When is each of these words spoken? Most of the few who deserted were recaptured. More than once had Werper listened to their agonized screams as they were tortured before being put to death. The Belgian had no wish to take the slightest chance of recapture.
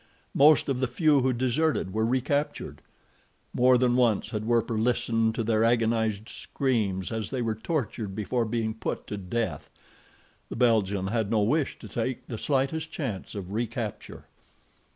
Most 0.33 0.67
of 0.67 0.79
the 0.79 0.87
few 0.87 1.19
who 1.19 1.31
deserted 1.31 1.93
were 1.93 2.03
recaptured. 2.07 2.81
More 3.53 3.77
than 3.77 3.95
once 3.95 4.31
had 4.31 4.45
Werper 4.47 4.75
listened 4.79 5.35
to 5.35 5.43
their 5.43 5.63
agonized 5.63 6.27
screams 6.27 7.11
as 7.11 7.29
they 7.29 7.39
were 7.43 7.53
tortured 7.53 8.15
before 8.15 8.45
being 8.45 8.73
put 8.73 9.05
to 9.05 9.15
death. 9.17 9.69
The 10.49 10.55
Belgian 10.55 11.05
had 11.09 11.29
no 11.29 11.41
wish 11.41 11.77
to 11.77 11.87
take 11.87 12.25
the 12.25 12.39
slightest 12.39 12.91
chance 12.91 13.35
of 13.35 13.53
recapture. 13.53 14.25